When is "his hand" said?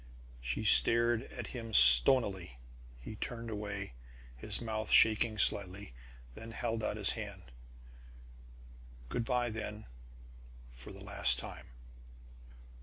6.97-7.51